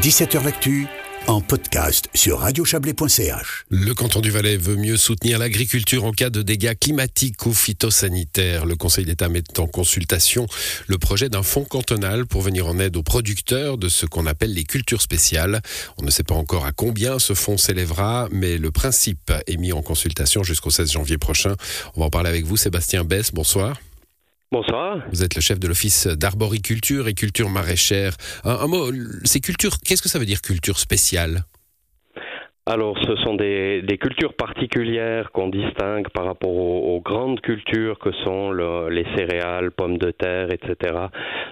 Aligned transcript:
17h 0.00 0.42
L'actu 0.42 0.86
en 1.28 1.40
podcast 1.40 2.08
sur 2.14 2.40
radiochablais.ch. 2.40 3.66
Le 3.68 3.94
canton 3.94 4.20
du 4.20 4.30
Valais 4.30 4.56
veut 4.56 4.74
mieux 4.74 4.96
soutenir 4.96 5.38
l'agriculture 5.38 6.04
en 6.04 6.12
cas 6.12 6.30
de 6.30 6.42
dégâts 6.42 6.76
climatiques 6.76 7.44
ou 7.46 7.52
phytosanitaires. 7.52 8.66
Le 8.66 8.74
Conseil 8.74 9.04
d'État 9.04 9.28
met 9.28 9.44
en 9.58 9.66
consultation 9.66 10.46
le 10.88 10.98
projet 10.98 11.28
d'un 11.28 11.42
fonds 11.42 11.64
cantonal 11.64 12.26
pour 12.26 12.40
venir 12.40 12.66
en 12.66 12.78
aide 12.80 12.96
aux 12.96 13.04
producteurs 13.04 13.78
de 13.78 13.88
ce 13.88 14.06
qu'on 14.06 14.26
appelle 14.26 14.54
les 14.54 14.64
cultures 14.64 15.02
spéciales. 15.02 15.60
On 15.98 16.04
ne 16.04 16.10
sait 16.10 16.24
pas 16.24 16.34
encore 16.34 16.64
à 16.64 16.72
combien 16.72 17.18
ce 17.18 17.34
fonds 17.34 17.58
s'élèvera, 17.58 18.28
mais 18.32 18.58
le 18.58 18.70
principe 18.72 19.30
est 19.46 19.56
mis 19.58 19.72
en 19.72 19.82
consultation 19.82 20.42
jusqu'au 20.42 20.70
16 20.70 20.90
janvier 20.90 21.18
prochain. 21.18 21.54
On 21.94 22.00
va 22.00 22.06
en 22.06 22.10
parler 22.10 22.30
avec 22.30 22.44
vous, 22.44 22.56
Sébastien 22.56 23.04
Bess. 23.04 23.30
Bonsoir. 23.32 23.76
Bonsoir. 24.52 24.98
Vous 25.10 25.24
êtes 25.24 25.34
le 25.34 25.40
chef 25.40 25.58
de 25.58 25.66
l'office 25.66 26.06
d'arboriculture 26.06 27.08
et 27.08 27.14
culture 27.14 27.48
maraîchère. 27.48 28.12
Un, 28.44 28.66
mot, 28.66 28.92
ces 29.24 29.40
cultures, 29.40 29.78
qu'est-ce 29.82 30.02
que 30.02 30.10
ça 30.10 30.18
veut 30.18 30.26
dire 30.26 30.42
culture 30.42 30.78
spéciale? 30.78 31.44
Alors, 32.66 32.98
ce 32.98 33.16
sont 33.24 33.34
des, 33.34 33.82
cultures 33.98 34.34
particulières 34.34 35.32
qu'on 35.32 35.48
distingue 35.48 36.08
par 36.10 36.26
rapport 36.26 36.54
aux, 36.54 37.00
grandes 37.00 37.40
cultures 37.40 37.98
que 37.98 38.12
sont 38.24 38.52
les 38.52 39.06
céréales, 39.16 39.70
pommes 39.72 39.96
de 39.96 40.10
terre, 40.10 40.48
etc. 40.52 41.06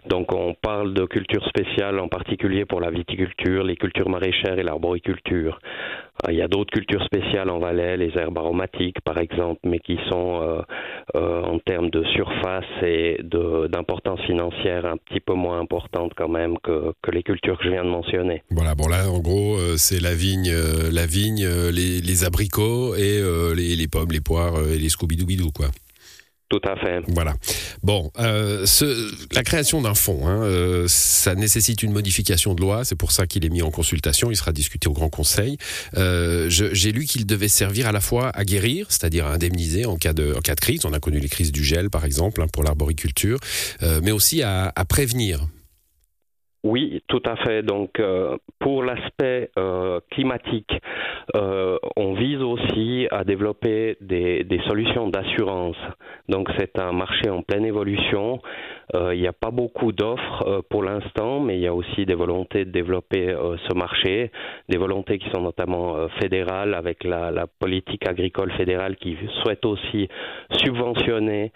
Donc, 0.07 0.33
on 0.33 0.55
parle 0.55 0.95
de 0.95 1.05
cultures 1.05 1.47
spéciales 1.47 1.99
en 1.99 2.09
particulier 2.09 2.65
pour 2.65 2.81
la 2.81 2.91
viticulture, 2.91 3.65
les 3.65 3.77
cultures 3.77 4.09
maraîchères 4.09 4.59
et 4.59 4.63
l'arboriculture. 4.63 5.59
Il 6.29 6.35
y 6.35 6.43
a 6.43 6.49
d'autres 6.49 6.73
cultures 6.73 7.03
spéciales 7.05 7.49
en 7.49 7.59
Valais, 7.59 7.97
les 7.97 8.13
herbes 8.17 8.37
aromatiques 8.37 9.01
par 9.05 9.19
exemple, 9.19 9.61
mais 9.65 9.79
qui 9.79 9.99
sont 10.11 10.41
euh, 10.43 10.61
euh, 11.17 11.43
en 11.43 11.59
termes 11.59 11.89
de 11.89 12.05
surface 12.15 12.65
et 12.83 13.19
d'importance 13.23 14.21
financière 14.27 14.85
un 14.85 14.97
petit 14.99 15.21
peu 15.21 15.33
moins 15.33 15.61
importantes 15.61 16.13
quand 16.17 16.29
même 16.29 16.59
que, 16.59 16.93
les 17.11 17.23
cultures 17.23 17.59
que 17.59 17.65
je 17.65 17.71
viens 17.71 17.85
de 17.85 17.91
mentionner. 17.91 18.43
Voilà, 18.51 18.75
bon 18.75 18.89
là 18.89 19.11
en 19.11 19.21
gros 19.21 19.57
euh, 19.57 19.77
c'est 19.77 20.01
la 20.01 20.15
vigne, 20.15 20.53
la 20.93 21.07
vigne, 21.07 21.47
les, 21.73 22.25
abricots 22.25 22.95
et 22.97 23.23
les, 23.57 23.89
pommes, 23.89 24.13
les 24.13 24.21
poires 24.21 24.55
et 24.69 24.79
les 24.79 24.89
scooby-doo 24.89 25.53
quoi. 25.53 25.69
Tout 26.51 26.61
à 26.65 26.75
fait. 26.75 27.01
Voilà. 27.07 27.37
Bon, 27.85 28.11
euh, 28.19 28.67
la 29.31 29.45
création 29.45 29.81
d'un 29.81 29.95
fonds, 29.95 30.27
hein, 30.27 30.43
euh, 30.43 30.87
ça 30.89 31.37
nécessite 31.37 31.85
une 31.85 31.93
modification 31.93 32.55
de 32.55 32.61
loi. 32.61 32.85
C'est 32.85 32.97
pour 32.97 33.13
ça 33.13 33.29
qu'il 33.29 33.45
est 33.45 33.49
mis 33.49 33.63
en 33.63 33.71
consultation. 33.71 34.33
Il 34.33 34.37
sera 34.37 34.51
discuté 34.51 34.89
au 34.89 34.93
Grand 34.93 35.11
Conseil. 35.11 35.59
Euh, 35.97 36.47
j'ai 36.51 36.91
lu 36.91 37.05
qu'il 37.05 37.25
devait 37.25 37.47
servir 37.47 37.87
à 37.87 37.93
la 37.93 38.01
fois 38.01 38.31
à 38.31 38.45
guérir, 38.45 38.87
c'est-à-dire 38.89 39.27
à 39.27 39.35
indemniser 39.35 39.87
en 39.87 39.95
cas 39.95 40.13
de, 40.13 40.35
en 40.37 40.41
cas 40.41 40.57
de 40.57 40.61
crise. 40.61 40.85
On 40.85 40.93
a 40.93 40.99
connu 40.99 41.21
les 41.21 41.29
crises 41.29 41.53
du 41.53 41.63
gel, 41.63 41.89
par 41.89 42.05
exemple, 42.05 42.43
hein, 42.43 42.49
pour 42.53 42.65
l'arboriculture, 42.65 43.39
mais 44.03 44.11
aussi 44.11 44.43
à, 44.43 44.73
à 44.75 44.85
prévenir. 44.85 45.47
Oui, 46.63 47.03
tout 47.09 47.23
à 47.25 47.37
fait. 47.37 47.63
Donc, 47.63 47.99
euh, 48.01 48.37
pour 48.59 48.83
l'aspect 48.83 49.51
euh, 49.59 50.01
climatique, 50.11 50.71
euh, 51.35 51.79
on 51.97 52.13
vise 52.13 52.43
aussi 52.43 53.09
à 53.11 53.25
développer 53.25 53.97
des, 54.03 54.45
solutions 54.69 55.09
d'assurance. 55.09 55.77
Donc, 56.29 56.51
c'est 56.59 56.79
un 56.79 56.93
marché 56.93 57.31
en 57.31 57.41
pleine 57.43 57.65
évolution. 57.65 58.41
il 58.93 59.21
n'y 59.21 59.27
a 59.27 59.33
pas 59.33 59.51
beaucoup 59.51 59.93
d'offres 59.93 60.63
pour 60.69 60.83
l'instant, 60.83 61.41
mais 61.41 61.57
il 61.57 61.63
y 61.63 61.67
a 61.67 61.75
aussi 61.75 62.05
des 62.05 62.15
volontés 62.15 62.65
de 62.67 62.71
développer 62.71 63.35
ce 63.69 63.75
marché, 63.75 64.31
des 64.69 64.77
volontés 64.77 65.19
qui 65.19 65.31
sont 65.31 65.41
notamment 65.41 66.09
fédérales 66.21 66.75
avec 66.75 67.05
la, 67.05 67.31
la, 67.31 67.47
politique 67.47 68.07
agricole 68.07 68.53
fédérale 68.53 68.97
qui 68.97 69.17
souhaite 69.43 69.65
aussi 69.65 70.09
subventionner 70.59 71.53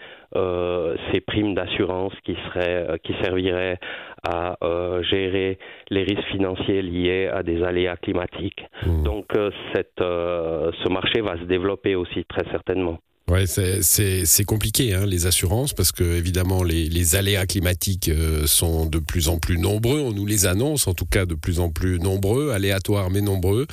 ces 1.13 1.21
primes 1.21 1.55
d'assurance 1.55 2.15
qui 2.25 2.37
seraient, 2.47 2.99
qui 3.03 3.15
serviraient 3.23 3.79
à 4.25 4.57
euh, 4.63 5.03
gérer 5.03 5.59
les 5.91 6.03
risques 6.03 6.29
financiers 6.31 6.83
liés 6.83 7.29
à 7.33 7.43
des 7.43 7.63
aléas 7.63 7.97
climatiques. 7.97 8.63
Mmh. 8.87 9.03
Donc 9.03 9.27
euh, 9.37 9.51
cette, 9.75 10.01
euh, 10.01 10.73
ce 10.83 10.89
marché 10.89 11.21
va 11.21 11.39
se 11.39 11.45
développer 11.45 11.95
aussi 11.95 12.25
très 12.25 12.49
certainement. 12.51 12.99
Ouais, 13.27 13.47
c'est 13.47 14.45
compliqué 14.45 14.93
hein, 14.93 15.07
les 15.07 15.27
assurances 15.27 15.73
parce 15.73 15.93
que 15.93 16.05
évidemment 16.05 16.63
les, 16.63 16.91
les 16.91 17.17
aléas 17.17 17.47
climatiques 17.47 18.11
sont 18.45 18.85
de 18.85 18.99
plus 18.99 19.31
en 19.31 19.39
plus 19.39 19.57
nombreux. 19.57 20.01
On 20.01 20.13
nous 20.13 20.27
les 20.27 20.45
annonce 20.45 20.87
en 20.89 20.93
tout 20.93 21.07
cas 21.07 21.25
de 21.25 21.35
plus 21.35 21.59
en 21.59 21.71
plus 21.71 21.99
nombreux, 21.99 22.51
aléatoires 22.51 23.09
mais 23.11 23.23
nombreux. 23.23 23.67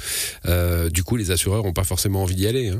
du 0.93 1.03
coup, 1.03 1.17
les 1.17 1.31
assureurs 1.31 1.65
n'ont 1.65 1.73
pas 1.73 1.83
forcément 1.83 2.23
envie 2.23 2.35
d'y 2.35 2.47
aller. 2.47 2.69
Hein. 2.69 2.79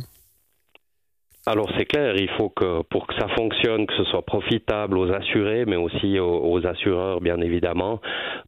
Alors 1.48 1.68
c'est 1.76 1.86
clair, 1.86 2.14
il 2.18 2.30
faut 2.38 2.50
que 2.50 2.84
pour 2.84 3.08
que 3.08 3.16
ça 3.16 3.28
fonctionne, 3.30 3.88
que 3.88 3.96
ce 3.96 4.04
soit 4.04 4.22
profitable 4.22 4.96
aux 4.96 5.12
assurés, 5.12 5.66
mais 5.66 5.76
aussi 5.76 6.20
aux, 6.20 6.68
assureurs, 6.68 7.20
bien 7.20 7.42
évidemment. 7.42 8.00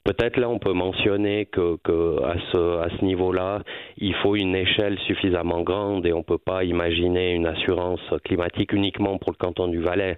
Peut-être 0.04 0.38
là, 0.38 0.48
on 0.48 0.60
peut 0.60 0.74
mentionner 0.74 1.48
que, 1.48 1.80
à 2.24 2.36
ce, 2.52 3.04
niveau-là, 3.04 3.64
il 3.98 4.14
faut 4.22 4.36
une 4.36 4.56
échelle 4.56 5.00
suffisamment 5.08 5.62
grande 5.62 6.06
et 6.06 6.14
on 6.14 6.22
peut 6.22 6.38
pas 6.38 6.64
imaginer 6.66 7.34
une 7.34 7.48
assurance 7.48 8.00
climatique 8.26 8.74
uniquement 8.74 9.18
pour 9.18 9.32
le 9.32 9.38
canton 9.38 9.70
du 9.70 9.80
Valais. 9.80 10.18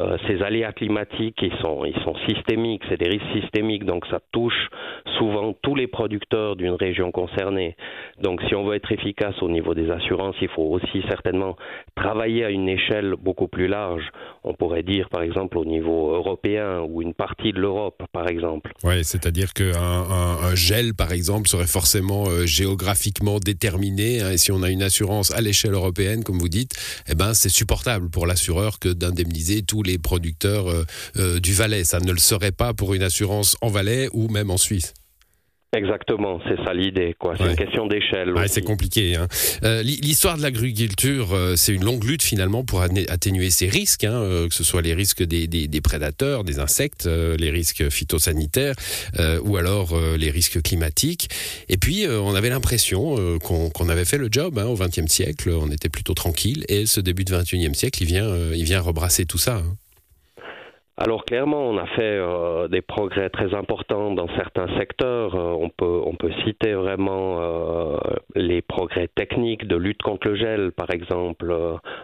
Euh, 0.00 0.18
ces 0.26 0.42
aléas 0.42 0.72
climatiques, 0.72 1.40
ils 1.40 1.56
sont, 1.62 1.84
ils 1.84 2.02
sont 2.02 2.16
systémiques, 2.28 2.82
c'est 2.88 2.98
des 3.00 3.08
risques 3.08 3.40
systémiques, 3.40 3.84
donc 3.84 4.04
ça 4.06 4.18
touche 4.32 4.68
souvent 5.16 5.54
tous 5.62 5.76
les 5.76 5.86
producteurs 5.86 6.56
d'une 6.56 6.74
région 6.74 7.12
concernée. 7.12 7.76
Donc 8.20 8.42
si 8.48 8.56
on 8.56 8.64
veut 8.64 8.74
être 8.74 8.90
efficace 8.90 9.40
au 9.42 9.48
niveau 9.48 9.74
des 9.74 9.92
assurances, 9.92 10.34
il 10.40 10.48
faut 10.48 10.64
aussi 10.64 11.04
certainement 11.08 11.54
travailler 11.94 12.15
travailler 12.16 12.44
à 12.44 12.50
une 12.50 12.68
échelle 12.68 13.14
beaucoup 13.20 13.46
plus 13.46 13.68
large. 13.68 14.04
On 14.42 14.54
pourrait 14.54 14.82
dire, 14.82 15.10
par 15.10 15.20
exemple, 15.20 15.58
au 15.58 15.66
niveau 15.66 16.14
européen 16.14 16.80
ou 16.80 17.02
une 17.02 17.12
partie 17.12 17.52
de 17.52 17.60
l'Europe, 17.60 18.02
par 18.10 18.26
exemple. 18.28 18.72
Oui, 18.84 19.04
c'est-à-dire 19.04 19.52
qu'un 19.52 19.74
un, 19.76 20.54
gel, 20.54 20.94
par 20.94 21.12
exemple, 21.12 21.46
serait 21.46 21.66
forcément 21.66 22.26
euh, 22.28 22.46
géographiquement 22.46 23.38
déterminé. 23.38 24.22
Hein, 24.22 24.30
et 24.30 24.38
si 24.38 24.50
on 24.50 24.62
a 24.62 24.70
une 24.70 24.82
assurance 24.82 25.30
à 25.32 25.42
l'échelle 25.42 25.74
européenne, 25.74 26.24
comme 26.24 26.38
vous 26.38 26.48
dites, 26.48 26.72
eh 27.06 27.14
ben, 27.14 27.34
c'est 27.34 27.50
supportable 27.50 28.08
pour 28.08 28.26
l'assureur 28.26 28.78
que 28.78 28.88
d'indemniser 28.88 29.62
tous 29.62 29.82
les 29.82 29.98
producteurs 29.98 30.68
euh, 30.68 30.84
euh, 31.18 31.38
du 31.38 31.52
Valais. 31.52 31.84
Ça 31.84 32.00
ne 32.00 32.12
le 32.12 32.18
serait 32.18 32.52
pas 32.52 32.72
pour 32.72 32.94
une 32.94 33.02
assurance 33.02 33.58
en 33.60 33.68
Valais 33.68 34.08
ou 34.14 34.28
même 34.28 34.50
en 34.50 34.56
Suisse. 34.56 34.94
Exactement, 35.74 36.40
c'est 36.48 36.56
ça 36.64 36.72
l'idée, 36.72 37.14
quoi. 37.18 37.34
C'est 37.36 37.44
une 37.44 37.56
question 37.56 37.86
d'échelle. 37.86 38.32
Ouais, 38.32 38.48
c'est 38.48 38.62
compliqué. 38.62 39.16
Hein. 39.16 39.26
Euh, 39.64 39.82
l'histoire 39.82 40.36
de 40.36 40.42
l'agriculture, 40.42 41.34
euh, 41.34 41.54
c'est 41.56 41.72
une 41.72 41.84
longue 41.84 42.04
lutte 42.04 42.22
finalement 42.22 42.64
pour 42.64 42.82
atténuer 42.82 43.50
ces 43.50 43.68
risques, 43.68 44.04
hein, 44.04 44.14
euh, 44.14 44.48
que 44.48 44.54
ce 44.54 44.62
soit 44.62 44.80
les 44.80 44.94
risques 44.94 45.24
des, 45.24 45.46
des, 45.46 45.80
prédateurs, 45.80 46.44
des 46.44 46.60
insectes, 46.60 47.06
les 47.06 47.50
risques 47.50 47.88
phytosanitaires 47.90 48.74
ou 49.42 49.56
alors 49.56 49.96
les 50.16 50.30
risques 50.30 50.62
climatiques. 50.62 51.28
Et 51.68 51.76
puis, 51.76 52.06
on 52.08 52.34
avait 52.34 52.48
l'impression 52.48 53.38
qu'on 53.40 53.88
avait 53.88 54.04
fait 54.04 54.18
le 54.18 54.28
job 54.30 54.58
hein, 54.58 54.66
au 54.66 54.76
XXe 54.76 55.06
siècle. 55.06 55.50
On 55.50 55.70
était 55.70 55.88
plutôt 55.88 56.14
tranquille. 56.14 56.64
Et 56.68 56.86
ce 56.86 57.00
début 57.00 57.24
du 57.24 57.32
XXIe 57.32 57.74
siècle, 57.74 58.02
il 58.02 58.06
vient, 58.06 58.34
il 58.54 58.64
vient 58.64 58.80
rebrasser 58.80 59.26
tout 59.26 59.38
ça. 59.38 59.56
Hein. 59.56 59.76
Alors 60.98 61.26
clairement, 61.26 61.68
on 61.68 61.76
a 61.76 61.84
fait 61.84 62.00
euh, 62.00 62.68
des 62.68 62.80
progrès 62.80 63.28
très 63.28 63.54
importants 63.54 64.12
dans 64.12 64.28
certains 64.28 64.66
secteurs. 64.78 65.34
Euh, 65.34 65.54
on 65.60 65.68
peut 65.68 66.00
on 66.06 66.14
peut 66.14 66.32
citer 66.46 66.72
vraiment 66.72 67.36
euh, 67.38 67.98
les 68.34 68.62
progrès 68.62 69.06
techniques 69.06 69.66
de 69.66 69.76
lutte 69.76 70.00
contre 70.00 70.28
le 70.28 70.36
gel, 70.36 70.72
par 70.72 70.88
exemple 70.88 71.54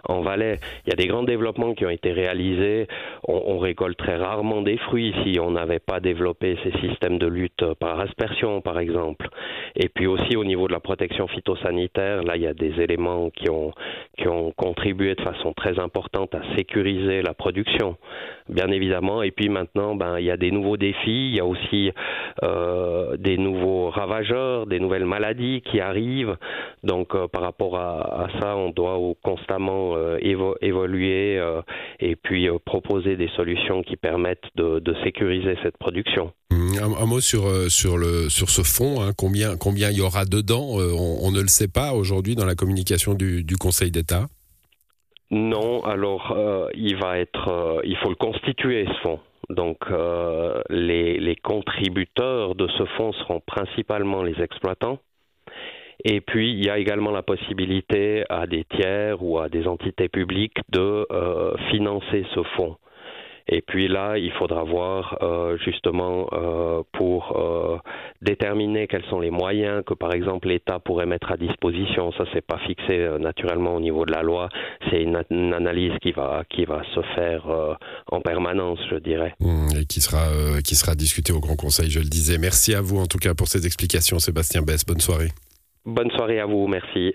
en 0.07 0.21
Valais. 0.21 0.59
Il 0.85 0.91
y 0.91 0.93
a 0.93 0.97
des 0.97 1.07
grands 1.07 1.23
développements 1.23 1.73
qui 1.73 1.87
ont 1.87 1.91
été 1.91 2.13
réalisés. 2.13 2.87
On, 3.27 3.43
on 3.47 3.59
récolte 3.59 3.97
très 3.97 4.17
rarement 4.17 4.61
des 4.61 4.77
fruits 4.77 5.15
si 5.25 5.41
on 5.41 5.53
n'avait 5.53 5.79
pas 5.79 6.01
développé 6.01 6.59
ces 6.63 6.79
systèmes 6.87 7.17
de 7.17 7.27
lutte 7.27 7.65
par 7.81 7.99
aspersion, 7.99 8.61
par 8.61 8.79
exemple. 8.79 9.31
Et 9.75 9.89
puis 9.89 10.07
aussi 10.07 10.37
au 10.37 10.45
niveau 10.45 10.69
de 10.69 10.73
la 10.75 10.81
protection 10.81 11.29
phytosanitaire, 11.29 12.25
là 12.25 12.37
il 12.37 12.43
y 12.43 12.47
a 12.47 12.53
des 12.53 12.79
éléments 12.79 13.31
qui 13.31 13.49
ont 13.49 13.73
qui 14.19 14.29
ont 14.29 14.53
contribué 14.53 15.15
de 15.15 15.23
façon 15.23 15.55
très 15.55 15.79
importante 15.79 16.35
à 16.35 16.43
sécuriser 16.57 17.23
la 17.23 17.33
production. 17.33 17.97
Bien 18.51 18.67
évidemment 18.67 18.82
évidemment. 18.83 19.23
Et 19.23 19.31
puis 19.31 19.49
maintenant, 19.49 19.95
ben, 19.95 20.19
il 20.19 20.25
y 20.25 20.31
a 20.31 20.37
des 20.37 20.51
nouveaux 20.51 20.77
défis, 20.77 21.29
il 21.31 21.37
y 21.37 21.41
a 21.41 21.47
aussi 21.47 21.91
euh, 22.43 23.17
des 23.17 23.39
nouveaux 23.39 23.91
ravageurs, 23.91 24.67
des 24.67 24.81
nouvelles 24.81 25.07
maladies 25.07 25.63
qui 25.63 25.81
arrivent. 25.81 26.37
Donc, 26.83 27.15
euh, 27.15 27.29
par 27.29 27.43
rapport 27.43 27.77
à, 27.79 28.29
ça, 28.41 28.57
on 28.57 28.71
doit 28.71 28.99
constamment 29.23 29.95
euh, 29.97 30.19
évoluer 30.61 31.41
et 32.01 32.17
puis 32.17 32.49
proposer 32.65 33.17
des 33.17 33.29
solutions 33.37 33.83
qui 33.83 33.97
permettent 33.97 34.51
de, 34.57 34.83
sécuriser 35.05 35.57
cette 35.63 35.79
production. 35.79 36.33
Mmh, 36.51 36.79
un, 37.01 37.07
mot 37.07 37.21
sur, 37.21 37.43
sur, 37.71 37.97
le, 37.97 38.29
sur 38.29 38.51
ce 38.51 38.63
fonds, 38.63 39.03
hein. 39.03 39.13
combien, 39.17 39.57
combien 39.57 39.91
il 39.91 39.97
y 39.97 40.01
aura 40.01 40.25
dedans 40.27 40.77
on, 40.77 41.31
ne 41.33 41.41
le 41.41 41.49
sait 41.49 41.67
pas 41.67 41.93
aujourd'hui 41.93 42.35
dans 42.35 42.45
la 42.45 42.55
communication 42.55 43.15
du, 43.15 43.43
du 43.43 43.57
Conseil 43.57 43.91
d'État 43.91 44.27
non, 45.33 45.83
alors 45.85 46.33
euh, 46.33 46.69
il 46.75 46.97
va 46.97 47.19
être, 47.19 47.49
euh, 47.49 47.81
il 47.85 47.97
faut 47.97 48.11
le 48.11 48.17
constituer 48.17 48.85
ce 48.87 49.01
fonds. 49.01 49.21
Donc 49.49 49.79
euh, 49.91 50.61
les, 50.69 51.19
les, 51.19 51.37
contributeurs 51.37 52.55
de 52.55 52.69
ce 52.69 52.85
fonds 52.85 53.13
seront 53.15 53.41
principalement 53.41 54.23
les 54.23 54.39
exploitants. 54.43 54.99
Et 56.05 56.21
puis 56.21 56.53
il 56.53 56.63
y 56.63 56.69
a 56.69 56.77
également 56.77 57.13
la 57.13 57.23
possibilité 57.23 58.25
à 58.29 58.47
des 58.47 58.65
tiers 58.65 59.23
ou 59.23 59.39
à 59.39 59.49
des 59.49 59.67
entités 59.67 60.11
publiques 60.11 60.59
de 60.69 61.07
financer 61.71 62.27
ce 62.35 62.43
fonds. 62.57 62.77
Et 63.49 63.63
puis 63.63 63.89
là, 63.89 64.19
il 64.19 64.33
faudra 64.33 64.63
voir 64.65 65.19
euh, 65.23 65.57
justement 65.65 66.29
euh, 66.33 66.83
pour 66.93 67.37
euh, 67.37 67.79
déterminer 68.21 68.87
quels 68.87 69.05
sont 69.07 69.21
les 69.21 69.31
moyens 69.31 69.83
que 69.85 69.95
par 69.95 70.13
exemple 70.13 70.49
l'État 70.49 70.79
pourrait 70.79 71.07
mettre 71.07 71.33
à 71.33 71.37
disposition. 71.37 72.13
Ça, 72.13 72.25
c'est 72.33 72.45
pas 72.45 72.59
fixé 72.67 73.09
naturellement 73.19 73.75
au 73.75 73.81
niveau 73.81 74.07
de 74.07 74.13
la 74.13 74.23
loi. 74.23 74.49
C'est 74.91 75.03
une, 75.03 75.17
analyse 75.53 75.93
qui 76.01 76.13
va 76.13 76.45
qui 76.49 76.65
va 76.65 76.83
se 76.95 77.01
faire 77.15 77.47
en 78.11 78.21
permanence, 78.21 78.79
je 78.91 78.97
dirais. 78.97 79.35
Mmh, 79.41 79.69
et 79.81 79.85
qui 79.85 80.01
sera 80.01 80.27
qui 80.65 80.75
sera 80.77 80.95
discutée 80.95 81.33
au 81.33 81.41
Grand 81.41 81.57
Conseil, 81.57 81.91
je 81.91 81.99
le 81.99 82.07
disais. 82.07 82.39
Merci 82.39 82.75
à 82.75 82.81
vous 82.81 82.99
en 82.99 83.07
tout 83.07 83.19
cas 83.19 83.35
pour 83.35 83.49
ces 83.49 83.67
explications, 83.67 84.19
Sébastien 84.19 84.63
Bess. 84.63 84.85
Bonne 84.87 85.01
soirée. 85.01 85.31
Bonne 85.85 86.11
soirée 86.11 86.39
à 86.39 86.47
vous. 86.47 86.67
Merci. 86.69 87.15